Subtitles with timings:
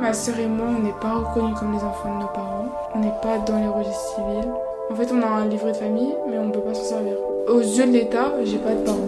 [0.00, 2.68] Ma sœur et moi, on n'est pas reconnus comme les enfants de nos parents.
[2.94, 4.50] On n'est pas dans les registres civils.
[4.90, 7.14] En fait, on a un livret de famille, mais on ne peut pas s'en servir.
[7.48, 8.98] Aux yeux de l'État, j'ai pas de parents.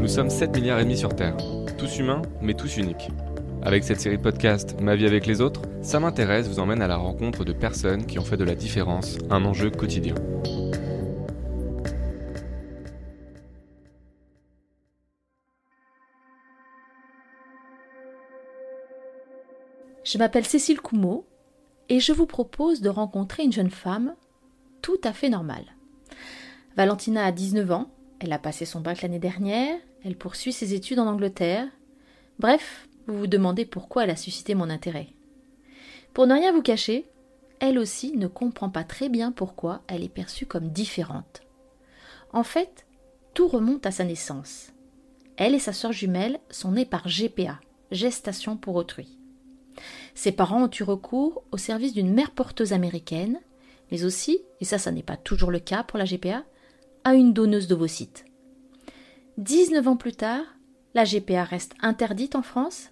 [0.00, 1.36] Nous sommes 7 milliards et demi sur Terre.
[1.78, 3.10] Tous humains, mais tous uniques.
[3.62, 6.88] Avec cette série de podcasts Ma vie avec les autres, Ça m'intéresse vous emmène à
[6.88, 10.14] la rencontre de personnes qui ont fait de la différence un enjeu quotidien.
[20.10, 21.24] Je m'appelle Cécile Coumeau
[21.88, 24.16] et je vous propose de rencontrer une jeune femme
[24.82, 25.76] tout à fait normale.
[26.76, 30.98] Valentina a 19 ans, elle a passé son bac l'année dernière, elle poursuit ses études
[30.98, 31.68] en Angleterre.
[32.40, 35.10] Bref, vous vous demandez pourquoi elle a suscité mon intérêt.
[36.12, 37.08] Pour ne rien vous cacher,
[37.60, 41.42] elle aussi ne comprend pas très bien pourquoi elle est perçue comme différente.
[42.32, 42.84] En fait,
[43.32, 44.72] tout remonte à sa naissance.
[45.36, 47.60] Elle et sa sœur jumelle sont nées par GPA,
[47.92, 49.19] gestation pour autrui.
[50.14, 53.40] Ses parents ont eu recours au service d'une mère porteuse américaine,
[53.90, 56.44] mais aussi, et ça, ça n'est pas toujours le cas pour la GPA,
[57.04, 58.24] à une donneuse d'ovocytes.
[59.38, 60.44] 19 ans plus tard,
[60.94, 62.90] la GPA reste interdite en France.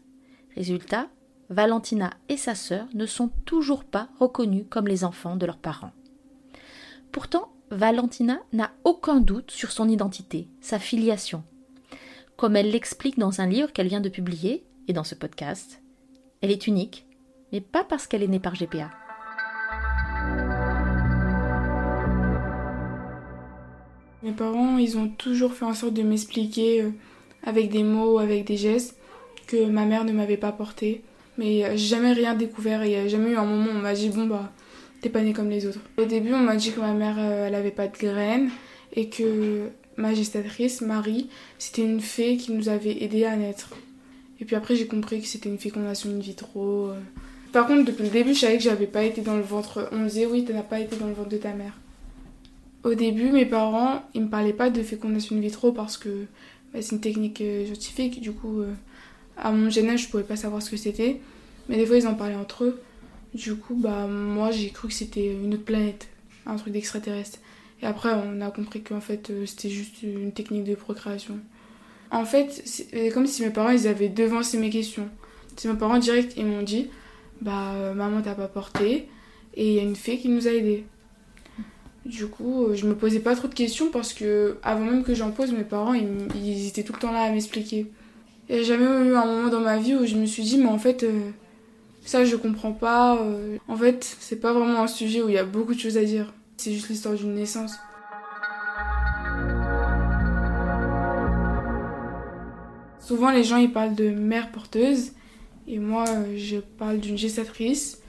[0.55, 1.08] Résultat,
[1.50, 5.92] Valentina et sa sœur ne sont toujours pas reconnues comme les enfants de leurs parents.
[7.12, 11.42] Pourtant, Valentina n'a aucun doute sur son identité, sa filiation.
[12.36, 15.82] Comme elle l'explique dans un livre qu'elle vient de publier et dans ce podcast,
[16.41, 17.06] elle est unique,
[17.52, 18.91] mais pas parce qu'elle est née par GPA.
[24.22, 26.91] Mes parents, ils ont toujours fait en sorte de m'expliquer euh,
[27.44, 28.96] avec des mots, avec des gestes,
[29.46, 31.02] que ma mère ne m'avait pas porté.
[31.38, 33.94] Mais euh, j'ai jamais rien découvert et a jamais eu un moment où on m'a
[33.94, 34.52] dit bon bah
[35.00, 35.78] t'es pas née comme les autres.
[35.96, 38.50] Au début on m'a dit que ma mère euh, elle avait pas de graines
[38.92, 43.74] et que ma gestatrice, Marie, c'était une fée qui nous avait aidé à naître.
[44.41, 46.92] Et puis après, j'ai compris que c'était une fécondation in vitro.
[47.59, 47.62] Euh.
[47.62, 49.88] Par contre, depuis le début, je savais que j'avais pas été dans le ventre.
[49.93, 51.72] On me disait, oui, tu n'as pas été dans le ventre de ta mère.
[52.84, 56.27] Au début, mes parents, ils me parlaient pas de fécondation in vitro parce que
[56.72, 58.21] bah, c'est une technique euh, scientifique.
[58.21, 58.72] Du coup, euh,
[59.37, 61.21] à mon jeune âge, je pouvais pas savoir ce que c'était.
[61.69, 62.81] Mais des fois, ils en parlaient entre eux.
[63.34, 66.09] Du coup, bah, moi, j'ai cru que c'était une autre planète,
[66.47, 67.41] un truc d'extraterrestre.
[67.82, 71.38] Et après, on a compris qu'en fait, c'était juste une technique de procréation.
[72.11, 75.09] En fait, c'est comme si mes parents ils avaient devancé mes questions.
[75.56, 76.88] C'est mes parents direct ils m'ont dit
[77.41, 79.09] bah euh, maman t'a pas porté
[79.54, 80.84] et il y a une fée qui nous a aidés.
[82.04, 85.15] Du coup, euh, je me posais pas trop de questions parce que avant même que
[85.15, 87.87] j'en pose, mes parents ils, étaient tout le temps là à m'expliquer.
[88.50, 90.78] A jamais eu un moment dans ma vie où je me suis dit mais en
[90.78, 91.31] fait euh,
[92.04, 93.22] ça je comprends pas.
[93.69, 96.05] en fait, c'est pas vraiment un sujet où il y a beaucoup de choses à
[96.05, 96.32] dire.
[96.56, 97.75] C'est juste l'histoire d'une naissance.
[103.00, 105.12] Souvent, les gens ils parlent de mère porteuse
[105.69, 106.05] et moi
[106.37, 108.01] je parle d'une gestatrice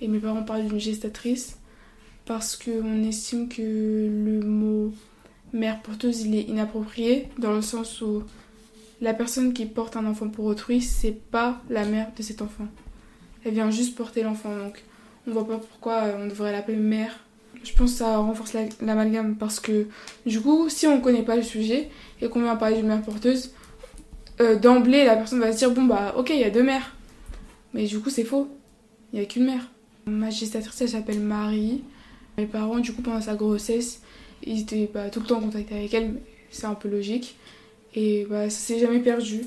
[0.00, 1.58] et mes parents parlent d'une gestatrice
[2.24, 4.92] parce qu'on estime que le mot
[5.52, 8.22] mère porteuse il est inapproprié dans le sens où
[9.00, 12.66] la personne qui porte un enfant pour autrui c'est pas la mère de cet enfant.
[13.44, 14.82] Elle vient juste porter l'enfant donc
[15.26, 17.18] on voit pas pourquoi on devrait l'appeler mère.
[17.62, 19.86] Je pense que ça renforce l'amalgame parce que
[20.24, 21.90] du coup si on connaît pas le sujet
[22.22, 23.52] et qu'on vient parler d'une mère porteuse
[24.40, 26.94] euh, d'emblée, la personne va se dire bon bah ok, il y a deux mères.
[27.74, 28.48] Mais du coup, c'est faux.
[29.12, 29.70] Il n'y a qu'une mère.
[30.06, 31.82] Ma gestatrice, elle s'appelle Marie.
[32.38, 34.00] Mes parents, du coup, pendant sa grossesse,
[34.44, 36.14] ils étaient bah, tout le temps en contact avec elle,
[36.50, 37.36] c'est un peu logique.
[37.94, 39.42] Et bah, ça s'est jamais perdu.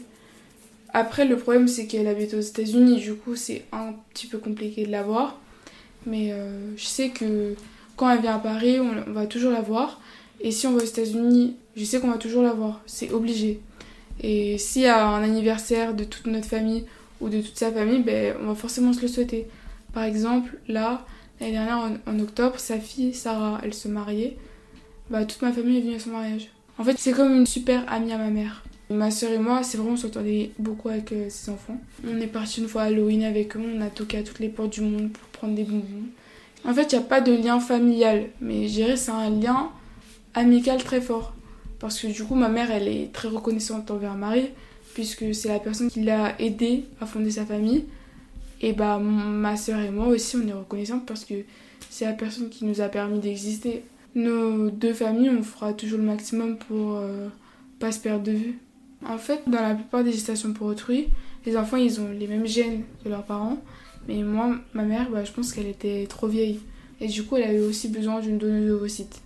[0.94, 4.86] Après, le problème, c'est qu'elle habite aux États-Unis, du coup, c'est un petit peu compliqué
[4.86, 5.40] de la voir.
[6.06, 7.56] Mais euh, je sais que
[7.98, 10.00] quand elle vient à Paris, on, va toujours la voir.
[10.40, 12.82] Et si on va aux États-Unis, je sais qu'on va toujours la voir.
[12.86, 13.60] C'est obligé.
[14.22, 16.86] Et s'il y a un anniversaire de toute notre famille
[17.22, 19.48] ou de toute sa famille, ben, on va forcément se le souhaiter.
[19.94, 21.06] Par exemple, là,
[21.40, 24.38] l'année dernière, en, octobre, sa fille, Sarah, elle se mariait.
[25.10, 26.50] Bah, toute ma famille est venue à son mariage.
[26.78, 28.64] En fait, c'est comme une super amie à ma mère.
[28.90, 31.80] Ma soeur et moi, c'est vraiment, on s'entendait beaucoup avec euh, ses enfants.
[32.08, 34.74] On est parti une fois Halloween avec eux, on a toqué à toutes les portes
[34.74, 36.06] du monde pour prendre des bonbons.
[36.68, 39.70] En fait, il n'y a pas de lien familial, mais je dirais c'est un lien
[40.36, 41.34] amical très fort.
[41.80, 44.50] Parce que du coup, ma mère, elle est très reconnaissante envers Marie,
[44.96, 47.84] puisque c'est la personne qui l'a aidé à fonder sa famille.
[48.62, 51.36] Et bah, ma soeur et moi aussi, on est reconnaissante parce que
[51.90, 53.84] c'est la personne qui nous a permis d'exister.
[54.16, 57.28] Nos deux familles, on fera toujours le maximum pour euh,
[57.78, 58.60] pas se perdre de vue.
[59.06, 61.10] En fait, dans la plupart des gestations pour autrui,
[61.46, 63.58] les enfants, ils ont les mêmes gènes que leurs parents.
[64.08, 66.62] Mais moi, ma mère, bah, je pense qu'elle était trop vieille.
[67.02, 69.22] Et du coup, elle a eu aussi besoin d'une donneuse d'ovocytes.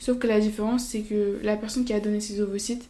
[0.00, 2.88] Sauf que la différence, c'est que la personne qui a donné ses ovocytes,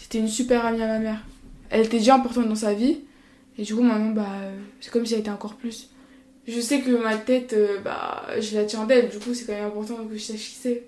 [0.00, 1.24] c'était une super amie à ma mère.
[1.70, 2.98] Elle était déjà importante dans sa vie.
[3.58, 4.26] Et du coup, maintenant, bah,
[4.80, 5.88] c'est comme si elle était encore plus.
[6.48, 9.52] Je sais que ma tête, euh, bah, je la tiens d'elle, du coup, c'est quand
[9.52, 10.82] même important que je sache qui c'est.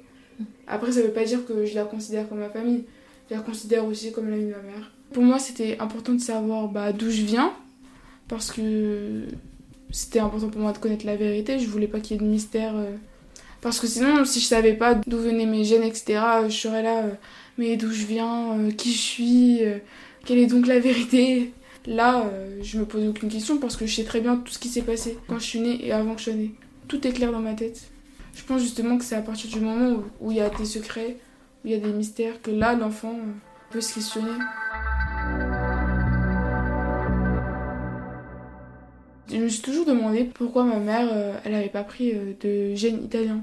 [0.66, 2.84] Après, ça veut pas dire que je la considère comme ma famille.
[3.30, 4.90] Je la considère aussi comme l'amie de ma mère.
[5.12, 7.52] Pour moi, c'était important de savoir bah, d'où je viens,
[8.28, 9.22] parce que
[9.90, 11.58] c'était important pour moi de connaître la vérité.
[11.58, 12.74] Je voulais pas qu'il y ait de mystère.
[12.74, 12.96] euh,
[13.60, 16.82] Parce que sinon, si je savais pas d'où venaient mes gènes, etc., euh, je serais
[16.82, 17.10] là, euh,
[17.58, 19.78] mais d'où je viens, euh, qui je suis, euh,
[20.24, 21.52] quelle est donc la vérité?
[21.86, 24.58] Là, euh, je me pose aucune question parce que je sais très bien tout ce
[24.58, 26.52] qui s'est passé quand je suis née et avant que je sois née.
[26.88, 27.80] Tout est clair dans ma tête.
[28.34, 31.16] Je pense justement que c'est à partir du moment où- il y a des secrets,
[31.64, 33.32] où il y a des mystères, que là, l'enfant euh,
[33.70, 34.30] peut se questionner.
[39.30, 42.74] Je me suis toujours demandé pourquoi ma mère, euh, elle n'avait pas pris euh, de
[42.74, 43.40] gènes italiens.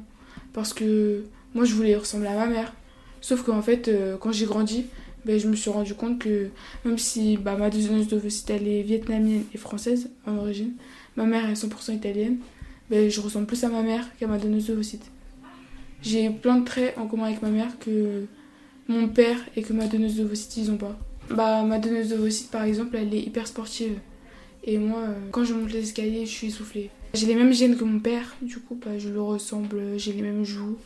[0.53, 1.23] Parce que
[1.53, 2.73] moi, je voulais ressembler à ma mère.
[3.21, 3.91] Sauf qu'en fait,
[4.21, 4.85] quand j'ai grandi,
[5.25, 6.49] ben, je me suis rendu compte que
[6.85, 10.73] même si bah, ma donneuse d'ovocytes, elle est vietnamienne et française en origine,
[11.15, 12.37] ma mère est 100% italienne,
[12.89, 15.11] ben, je ressemble plus à ma mère qu'à ma donneuse d'ovocytes.
[16.01, 18.25] J'ai plein de traits en commun avec ma mère que
[18.87, 20.97] mon père et que ma donneuse d'ovocytes, ils ont pas.
[21.29, 23.99] Bah, ma donneuse d'ovocytes, par exemple, elle est hyper sportive.
[24.63, 26.89] Et moi, euh, quand je monte les escaliers, je suis essoufflée.
[27.13, 30.21] J'ai les mêmes gènes que mon père, du coup, bah, je le ressemble, j'ai les
[30.21, 30.77] mêmes joues.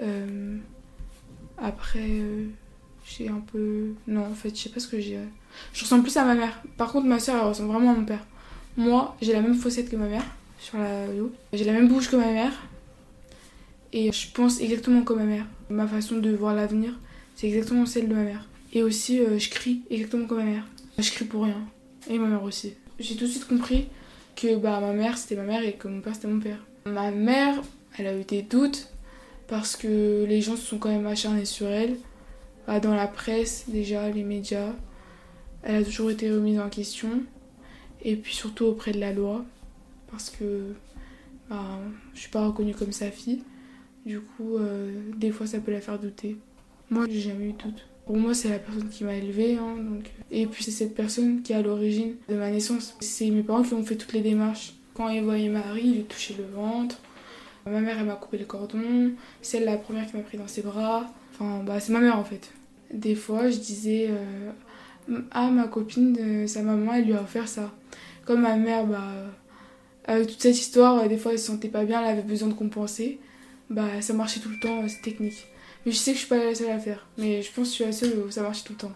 [0.00, 0.56] Euh,
[1.58, 2.46] après, euh,
[3.06, 3.92] j'ai un peu.
[4.06, 5.18] Non, en fait, je sais pas ce que j'ai.
[5.72, 6.62] Je ressemble plus à ma mère.
[6.76, 8.24] Par contre, ma soeur, elle ressemble vraiment à mon père.
[8.76, 10.24] Moi, j'ai la même fossette que ma mère,
[10.58, 11.32] sur la dos.
[11.52, 12.52] J'ai la même bouche que ma mère.
[13.92, 15.46] Et je pense exactement comme ma mère.
[15.70, 16.92] Ma façon de voir l'avenir,
[17.34, 18.46] c'est exactement celle de ma mère.
[18.72, 20.66] Et aussi, euh, je crie exactement comme ma mère.
[20.98, 21.60] Je crie pour rien.
[22.10, 22.74] Et ma mère aussi.
[22.98, 23.86] J'ai tout de suite compris
[24.34, 26.58] que bah, ma mère, c'était ma mère et que mon père, c'était mon père.
[26.84, 27.62] Ma mère,
[27.98, 28.88] elle a eu des doutes
[29.48, 31.96] parce que les gens se sont quand même acharnés sur elle.
[32.66, 34.72] Bah, dans la presse, déjà, les médias.
[35.62, 37.22] Elle a toujours été remise en question.
[38.02, 39.44] Et puis surtout auprès de la loi.
[40.10, 40.74] Parce que
[41.48, 41.78] bah,
[42.14, 43.42] je suis pas reconnue comme sa fille.
[44.04, 46.36] Du coup, euh, des fois, ça peut la faire douter.
[46.90, 47.86] Moi, j'ai jamais eu de doute.
[48.06, 49.56] Pour moi, c'est la personne qui m'a élevée.
[49.56, 50.12] hein, donc...
[50.30, 52.96] Et puis, c'est cette personne qui est à l'origine de ma naissance.
[53.00, 54.74] C'est mes parents qui ont fait toutes les démarches.
[54.94, 57.00] Quand ils voyaient Marie, ils lui touchaient le ventre.
[57.66, 59.12] Ma mère, elle m'a coupé le cordon.
[59.42, 61.06] C'est la première qui m'a pris dans ses bras.
[61.32, 62.52] Enfin, bah, c'est ma mère en fait.
[62.92, 64.52] Des fois, je disais euh,
[65.32, 67.72] Ah, ma copine, euh, sa maman, elle lui a offert ça.
[68.24, 69.12] Comme ma mère, bah,
[70.06, 72.48] avec toute cette histoire, euh, des fois, elle se sentait pas bien, elle avait besoin
[72.48, 73.18] de compenser.
[73.70, 75.46] Bah, ça marchait tout le temps, euh, c'est technique.
[75.84, 77.06] Mais je sais que je suis pas la seule à faire.
[77.18, 78.92] Mais je pense que je suis la seule où ça marche tout le temps.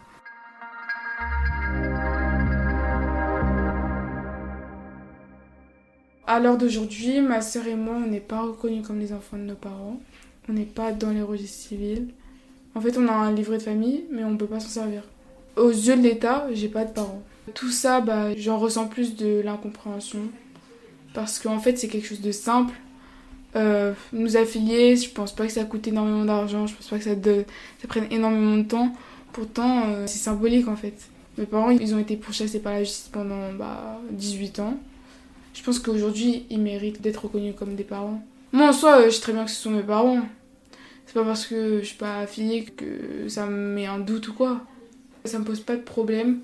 [6.33, 9.43] À l'heure d'aujourd'hui, ma sœur et moi, on n'est pas reconnus comme les enfants de
[9.43, 9.99] nos parents.
[10.49, 12.07] On n'est pas dans les registres civils.
[12.77, 15.03] En fait, on a un livret de famille, mais on peut pas s'en servir.
[15.57, 17.21] Aux yeux de l'État, j'ai pas de parents.
[17.53, 20.21] Tout ça, bah, j'en ressens plus de l'incompréhension.
[21.15, 22.75] Parce qu'en fait, c'est quelque chose de simple.
[23.57, 27.05] Euh, nous affilier, je pense pas que ça coûte énormément d'argent, je pense pas que
[27.07, 27.17] ça,
[27.89, 28.95] prenne énormément de temps.
[29.33, 30.95] Pourtant, euh, c'est symbolique en fait.
[31.39, 34.79] Mes parents, ils ont été pourchassés par la justice pendant bah, 18 ans.
[35.55, 38.23] Je pense qu'aujourd'hui, ils méritent d'être reconnus comme des parents.
[38.53, 40.23] Moi, en soi, euh, je sais très bien que ce sont mes parents.
[41.07, 44.33] C'est pas parce que je suis pas affiliée que ça me met un doute ou
[44.33, 44.61] quoi.
[45.25, 46.41] Ça me pose pas de problème.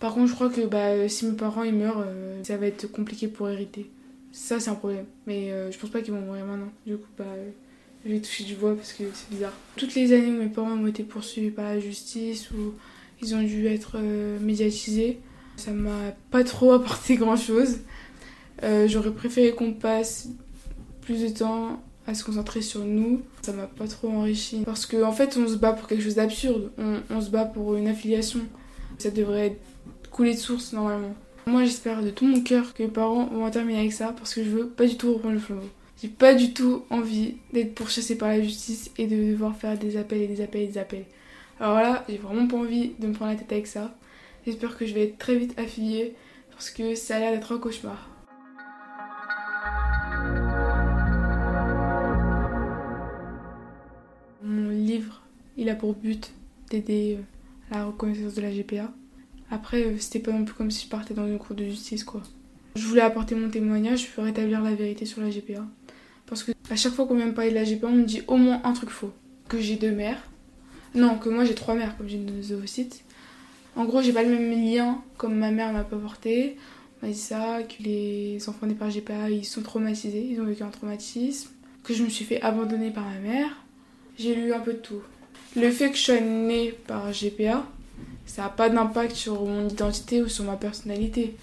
[0.00, 2.86] Par contre, je crois que bah, si mes parents ils meurent, euh, ça va être
[2.90, 3.88] compliqué pour hériter.
[4.32, 5.06] Ça, c'est un problème.
[5.26, 6.70] Mais euh, je pense pas qu'ils vont mourir maintenant.
[6.86, 7.50] Du coup, bah, euh,
[8.04, 9.52] je vais toucher du bois parce que c'est bizarre.
[9.76, 12.74] Toutes les années où mes parents ont été poursuivis par la justice ou
[13.22, 15.18] ils ont dû être euh, médiatisés,
[15.56, 17.78] ça m'a pas trop apporté grand chose.
[18.62, 20.28] J'aurais préféré qu'on passe
[21.00, 23.22] plus de temps à se concentrer sur nous.
[23.42, 24.62] Ça m'a pas trop enrichi.
[24.64, 26.72] Parce qu'en en fait, on se bat pour quelque chose d'absurde.
[27.10, 28.40] On, se bat pour une affiliation.
[28.98, 29.58] Ça devrait
[30.10, 31.14] couler de source normalement.
[31.46, 34.42] Moi, j'espère de tout mon cœur que mes parents vont terminer avec ça parce que
[34.42, 35.68] je veux pas du tout reprendre le flambeau.
[36.00, 39.96] J'ai pas du tout envie d'être pourchassée par la justice et de devoir faire des
[39.96, 41.04] appels et des appels et des appels.
[41.60, 43.94] Alors là, j'ai vraiment pas envie de me prendre la tête avec ça.
[44.46, 46.14] J'espère que je vais être très vite affiliée
[46.52, 48.08] parce que ça a l'air d'être un cauchemar.
[55.68, 56.32] Il a pour but
[56.70, 57.22] d'aider euh,
[57.70, 58.90] la reconnaissance de la GPA.
[59.50, 62.04] Après, euh, c'était pas non plus comme si je partais dans une cour de justice,
[62.04, 62.22] quoi.
[62.74, 65.66] Je voulais apporter mon témoignage pour rétablir la vérité sur la GPA.
[66.26, 68.22] Parce que à chaque fois qu'on vient me parler de la GPA, on me dit
[68.28, 69.12] au moins un truc faux.
[69.48, 70.22] Que j'ai deux mères.
[70.94, 73.04] Non, que moi j'ai trois mères, comme j'ai une zoocyte.
[73.76, 76.56] En gros, j'ai pas le même lien comme ma mère m'a pas porté.
[77.02, 80.44] On m'a dit ça, que les enfants nés par GPA, ils sont traumatisés, ils ont
[80.44, 81.50] vécu un traumatisme.
[81.84, 83.64] Que je me suis fait abandonner par ma mère.
[84.18, 85.02] J'ai lu un peu de tout.
[85.60, 87.66] Le fait que je sois née par GPA,
[88.26, 91.34] ça n'a pas d'impact sur mon identité ou sur ma personnalité.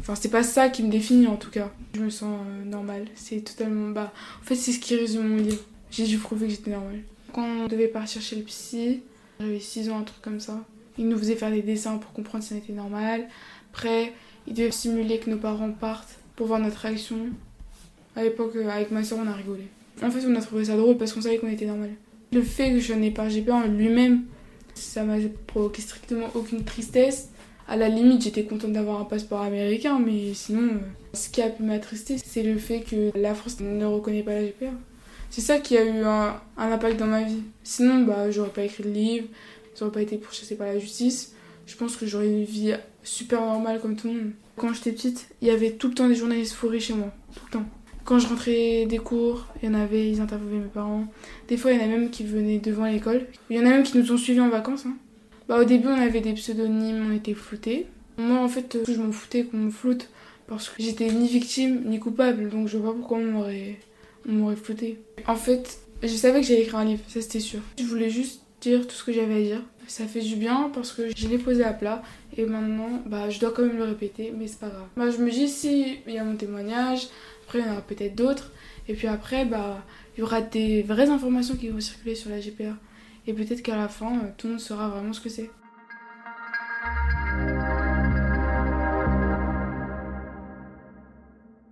[0.00, 1.70] Enfin, c'est pas ça qui me définit en tout cas.
[1.94, 3.06] Je me sens euh, normale.
[3.14, 3.90] C'est totalement.
[3.90, 5.62] Bah, en fait, c'est ce qui résume mon livre.
[5.90, 7.00] J'ai dû prouver que j'étais normale.
[7.32, 9.00] Quand on devait partir chez le psy,
[9.40, 10.62] j'avais 6 ans, un truc comme ça.
[10.98, 13.26] Il nous faisait faire des dessins pour comprendre si on était normal.
[13.72, 14.12] Après,
[14.46, 17.16] il devait simuler que nos parents partent pour voir notre réaction.
[18.14, 19.68] À l'époque, euh, avec ma soeur, on a rigolé.
[20.02, 21.90] En fait, on a trouvé ça drôle parce qu'on savait qu'on était normal.
[22.36, 24.24] Le fait que je n'ai pas GPA en lui-même,
[24.74, 25.16] ça m'a
[25.46, 27.30] provoqué strictement aucune tristesse.
[27.66, 30.78] À la limite, j'étais contente d'avoir un passeport américain, mais sinon, euh,
[31.14, 34.44] ce qui a pu m'attrister, c'est le fait que la France ne reconnaît pas la
[34.44, 34.66] GPA.
[35.30, 37.42] C'est ça qui a eu un, impact dans ma vie.
[37.64, 39.28] Sinon, bah, j'aurais pas écrit de livre,
[39.78, 41.34] j'aurais pas été pourchassée par la justice.
[41.64, 44.32] Je pense que j'aurais une vie super normale comme tout le monde.
[44.56, 47.10] Quand j'étais petite, il y avait tout le temps des journalistes fourrés chez moi.
[47.34, 47.66] Tout le temps.
[48.06, 51.06] Quand je rentrais des cours, il y en avait, ils interviewaient mes parents.
[51.48, 53.26] Des fois, il y en a même qui venaient devant l'école.
[53.50, 54.86] Il y en a même qui nous ont suivis en vacances.
[54.86, 54.96] Hein.
[55.48, 57.86] Bah, au début, on avait des pseudonymes, on était floutés.
[58.16, 60.08] Moi, en fait, je m'en foutais qu'on me floute
[60.46, 63.76] parce que j'étais ni victime ni coupable, donc je vois pas pourquoi on m'aurait,
[64.28, 64.98] on m'aurait flouté.
[65.26, 67.60] En fait, je savais que j'allais écrire un livre, ça c'était sûr.
[67.78, 69.62] Je voulais juste dire tout ce que j'avais à dire.
[69.88, 72.02] Ça fait du bien parce que je l'ai posé à plat
[72.36, 74.86] et maintenant, bah, je dois quand même le répéter, mais c'est pas grave.
[74.96, 77.08] Bah, je me dis, si il y a mon témoignage,
[77.46, 78.50] après il y en aura peut-être d'autres,
[78.88, 79.84] et puis après, bah,
[80.16, 82.74] il y aura des vraies informations qui vont circuler sur la GPA.
[83.26, 85.50] Et peut-être qu'à la fin, euh, tout le monde saura vraiment ce que c'est.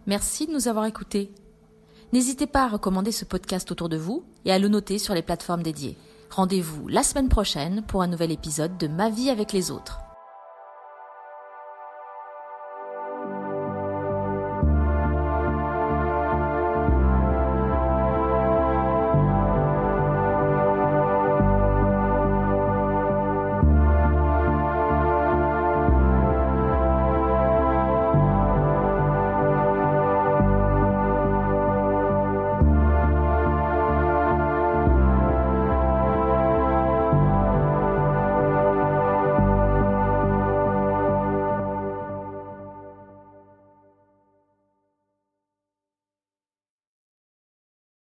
[0.06, 1.30] Merci de nous avoir écoutés.
[2.12, 5.22] N'hésitez pas à recommander ce podcast autour de vous et à le noter sur les
[5.22, 5.96] plateformes dédiées.
[6.34, 10.03] Rendez-vous la semaine prochaine pour un nouvel épisode de Ma vie avec les autres.